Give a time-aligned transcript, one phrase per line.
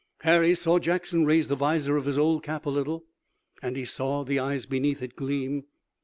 [0.21, 3.05] Harry saw Jackson raise the visor of his old cap a little,
[3.61, 5.65] and he saw the eyes beneath it gleam.